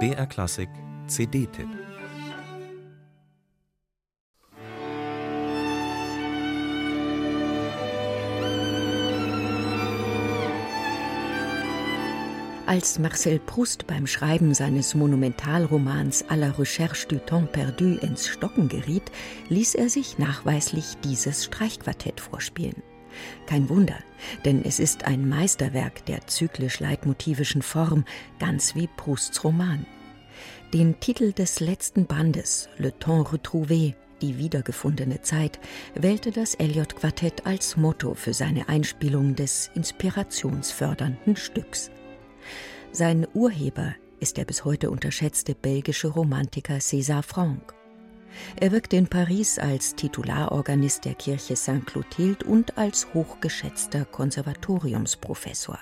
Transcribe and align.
BR 0.00 0.26
Klassik 0.26 0.68
CD-Tipp 1.06 1.68
Als 12.66 12.98
Marcel 12.98 13.38
Proust 13.38 13.86
beim 13.86 14.06
Schreiben 14.06 14.54
seines 14.54 14.94
Monumentalromans 14.94 16.24
à 16.28 16.36
la 16.36 16.50
recherche 16.50 17.06
du 17.06 17.18
temps 17.18 17.48
perdu 17.52 17.98
ins 17.98 18.26
Stocken 18.26 18.68
geriet, 18.68 19.12
ließ 19.48 19.74
er 19.76 19.88
sich 19.88 20.18
nachweislich 20.18 20.96
dieses 21.04 21.44
Streichquartett 21.44 22.20
vorspielen. 22.20 22.82
Kein 23.46 23.68
Wunder, 23.68 23.98
denn 24.44 24.64
es 24.64 24.78
ist 24.78 25.04
ein 25.04 25.28
Meisterwerk 25.28 26.04
der 26.06 26.26
zyklisch-leitmotivischen 26.26 27.62
Form, 27.62 28.04
ganz 28.38 28.74
wie 28.74 28.88
Prousts 28.96 29.44
Roman. 29.44 29.86
Den 30.72 30.98
Titel 31.00 31.32
des 31.32 31.60
letzten 31.60 32.06
Bandes, 32.06 32.68
Le 32.78 32.98
Temps 32.98 33.32
retrouvé, 33.32 33.94
die 34.20 34.38
wiedergefundene 34.38 35.22
Zeit, 35.22 35.60
wählte 35.94 36.30
das 36.30 36.54
Elliott-Quartett 36.54 37.46
als 37.46 37.76
Motto 37.76 38.14
für 38.14 38.34
seine 38.34 38.68
Einspielung 38.68 39.34
des 39.34 39.70
inspirationsfördernden 39.74 41.36
Stücks. 41.36 41.90
Sein 42.92 43.26
Urheber 43.34 43.94
ist 44.20 44.36
der 44.36 44.44
bis 44.44 44.64
heute 44.64 44.90
unterschätzte 44.90 45.54
belgische 45.54 46.08
Romantiker 46.08 46.76
César 46.78 47.22
Franck. 47.22 47.74
Er 48.60 48.72
wirkte 48.72 48.96
in 48.96 49.08
Paris 49.08 49.58
als 49.58 49.94
Titularorganist 49.94 51.04
der 51.04 51.14
Kirche 51.14 51.56
St. 51.56 51.86
Clotilde 51.86 52.44
und 52.46 52.78
als 52.78 53.12
hochgeschätzter 53.14 54.04
Konservatoriumsprofessor. 54.04 55.78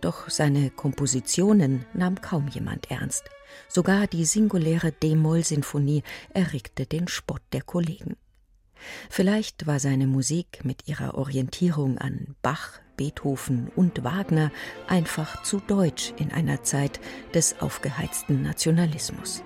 Doch 0.00 0.30
seine 0.30 0.70
Kompositionen 0.70 1.84
nahm 1.92 2.20
kaum 2.20 2.48
jemand 2.48 2.90
ernst. 2.90 3.24
Sogar 3.68 4.06
die 4.06 4.24
singuläre 4.24 4.92
D-Moll-Sinfonie 4.92 6.02
erregte 6.32 6.86
den 6.86 7.08
Spott 7.08 7.42
der 7.52 7.62
Kollegen. 7.62 8.16
Vielleicht 9.10 9.66
war 9.66 9.80
seine 9.80 10.06
Musik 10.06 10.64
mit 10.64 10.86
ihrer 10.86 11.14
Orientierung 11.16 11.98
an 11.98 12.36
Bach, 12.42 12.80
Beethoven 12.96 13.70
und 13.74 14.04
Wagner 14.04 14.52
einfach 14.86 15.42
zu 15.42 15.60
deutsch 15.60 16.12
in 16.18 16.32
einer 16.32 16.62
Zeit 16.62 17.00
des 17.34 17.60
aufgeheizten 17.60 18.42
Nationalismus. 18.42 19.42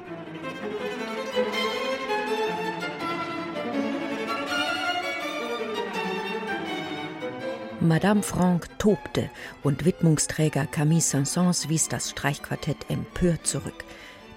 Madame 7.82 8.22
Franck 8.22 8.78
tobte 8.78 9.30
und 9.62 9.84
Widmungsträger 9.84 10.66
Camille 10.66 11.00
Saint-Saëns 11.00 11.68
wies 11.68 11.88
das 11.88 12.10
Streichquartett 12.10 12.88
empört 12.88 13.46
zurück 13.46 13.84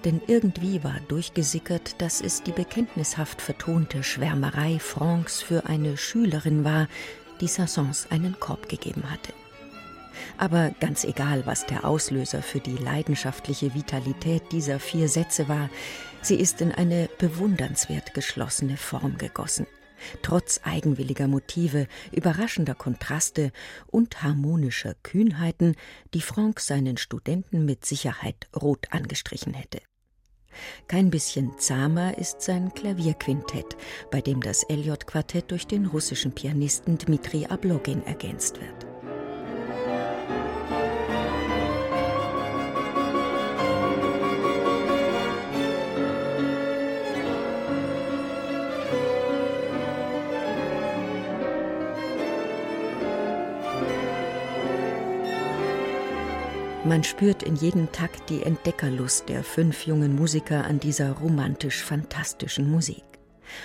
denn 0.06 0.22
irgendwie 0.28 0.84
war 0.84 1.00
durchgesickert, 1.08 2.00
dass 2.00 2.20
es 2.20 2.44
die 2.44 2.52
bekenntnishaft 2.52 3.42
vertonte 3.42 4.04
Schwärmerei 4.04 4.78
Francs 4.78 5.42
für 5.42 5.66
eine 5.66 5.96
Schülerin 5.96 6.64
war, 6.64 6.86
die 7.40 7.48
Sassons 7.48 8.06
einen 8.10 8.38
Korb 8.38 8.68
gegeben 8.68 9.10
hatte. 9.10 9.32
Aber 10.38 10.70
ganz 10.78 11.02
egal, 11.02 11.44
was 11.44 11.66
der 11.66 11.84
Auslöser 11.84 12.40
für 12.40 12.60
die 12.60 12.76
leidenschaftliche 12.76 13.74
Vitalität 13.74 14.44
dieser 14.52 14.78
vier 14.78 15.08
Sätze 15.08 15.48
war, 15.48 15.70
sie 16.22 16.36
ist 16.36 16.60
in 16.60 16.70
eine 16.70 17.08
bewundernswert 17.18 18.14
geschlossene 18.14 18.76
Form 18.76 19.18
gegossen. 19.18 19.66
Trotz 20.22 20.60
eigenwilliger 20.64 21.28
Motive, 21.28 21.86
überraschender 22.12 22.74
Kontraste 22.74 23.52
und 23.86 24.22
harmonischer 24.22 24.94
Kühnheiten, 25.02 25.74
die 26.14 26.20
Franck 26.20 26.60
seinen 26.60 26.96
Studenten 26.96 27.64
mit 27.64 27.84
Sicherheit 27.84 28.48
rot 28.54 28.86
angestrichen 28.90 29.54
hätte. 29.54 29.80
Kein 30.88 31.10
bisschen 31.10 31.58
zahmer 31.58 32.16
ist 32.18 32.40
sein 32.40 32.72
Klavierquintett, 32.72 33.76
bei 34.10 34.20
dem 34.20 34.40
das 34.40 34.62
Elliott-Quartett 34.62 35.50
durch 35.50 35.66
den 35.66 35.86
russischen 35.86 36.32
Pianisten 36.32 36.98
Dmitri 36.98 37.46
Ablogin 37.46 38.02
ergänzt 38.04 38.60
wird. 38.60 38.95
Man 56.86 57.02
spürt 57.02 57.42
in 57.42 57.56
jedem 57.56 57.90
Takt 57.90 58.30
die 58.30 58.44
Entdeckerlust 58.44 59.28
der 59.28 59.42
fünf 59.42 59.88
jungen 59.88 60.14
Musiker 60.14 60.64
an 60.66 60.78
dieser 60.78 61.10
romantisch-fantastischen 61.14 62.70
Musik. 62.70 63.02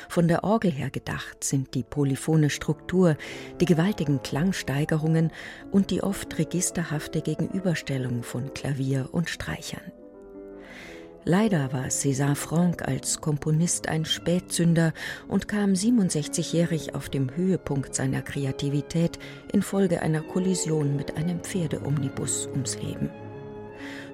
Von 0.09 0.27
der 0.27 0.43
Orgel 0.43 0.71
her 0.71 0.89
gedacht 0.89 1.43
sind 1.43 1.75
die 1.75 1.83
polyphone 1.83 2.49
Struktur, 2.49 3.15
die 3.59 3.65
gewaltigen 3.65 4.23
Klangsteigerungen 4.23 5.31
und 5.69 5.91
die 5.91 6.01
oft 6.01 6.39
registerhafte 6.39 7.21
Gegenüberstellung 7.21 8.23
von 8.23 8.55
Klavier 8.55 9.09
und 9.11 9.29
Streichern. 9.29 9.91
Leider 11.23 11.71
war 11.71 11.85
César 11.91 12.33
Franck 12.35 12.87
als 12.87 13.21
Komponist 13.21 13.87
ein 13.87 14.05
Spätzünder 14.05 14.91
und 15.27 15.47
kam 15.47 15.73
67-jährig 15.73 16.95
auf 16.95 17.09
dem 17.09 17.35
Höhepunkt 17.35 17.93
seiner 17.93 18.23
Kreativität 18.23 19.19
infolge 19.53 20.01
einer 20.01 20.21
Kollision 20.21 20.95
mit 20.95 21.17
einem 21.17 21.41
Pferdeomnibus 21.41 22.47
ums 22.47 22.81
Leben. 22.81 23.11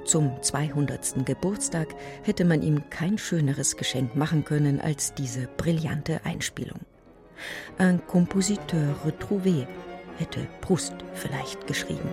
Zum 0.03 0.31
200. 0.41 1.25
Geburtstag 1.25 1.88
hätte 2.23 2.44
man 2.44 2.62
ihm 2.62 2.90
kein 2.90 3.17
schöneres 3.17 3.78
Geschenk 3.78 4.16
machen 4.17 4.44
können 4.44 4.81
als 4.81 5.13
diese 5.13 5.47
brillante 5.56 6.19
Einspielung. 6.25 6.79
Un 7.79 8.01
compositeur 8.07 8.96
retrouvé 9.06 9.66
hätte 10.17 10.47
Proust 10.62 10.94
vielleicht 11.13 11.67
geschrieben. 11.67 12.09